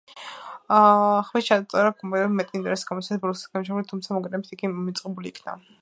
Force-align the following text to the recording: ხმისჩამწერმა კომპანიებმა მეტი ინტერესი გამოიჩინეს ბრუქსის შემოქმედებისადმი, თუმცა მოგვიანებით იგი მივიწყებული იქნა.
ხმისჩამწერმა 1.27 1.91
კომპანიებმა 1.99 2.39
მეტი 2.39 2.59
ინტერესი 2.61 2.89
გამოიჩინეს 2.93 3.23
ბრუქსის 3.27 3.47
შემოქმედებისადმი, 3.51 3.89
თუმცა 3.93 4.19
მოგვიანებით 4.19 4.57
იგი 4.59 4.73
მივიწყებული 4.77 5.35
იქნა. 5.37 5.59